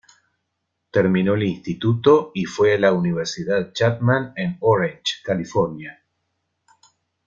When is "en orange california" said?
4.35-6.01